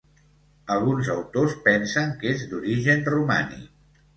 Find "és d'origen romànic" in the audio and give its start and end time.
2.33-3.73